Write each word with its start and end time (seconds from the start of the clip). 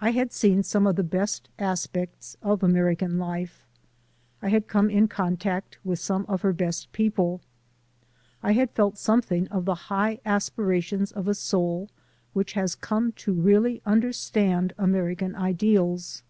I 0.00 0.12
had 0.12 0.32
seen 0.32 0.62
some 0.62 0.86
of 0.86 0.94
the 0.94 1.02
best 1.02 1.48
aspects 1.58 2.36
of 2.42 2.62
American 2.62 3.18
life; 3.18 3.66
I 4.40 4.50
had 4.50 4.68
come 4.68 4.88
in 4.88 5.08
contact 5.08 5.78
with 5.82 5.98
some 5.98 6.24
of 6.28 6.42
her 6.42 6.52
best 6.52 6.92
people; 6.92 7.40
I 8.40 8.52
had 8.52 8.70
felt 8.70 8.98
something 8.98 9.48
of 9.48 9.64
the 9.64 9.74
high 9.90 10.20
aspirations 10.24 11.10
of 11.10 11.26
a 11.26 11.34
soul 11.34 11.90
which 12.34 12.52
has 12.52 12.76
come 12.76 13.10
to 13.14 13.32
really 13.32 13.82
un 13.84 14.00
derstand 14.02 14.74
American 14.78 15.34
ideals. 15.34 16.22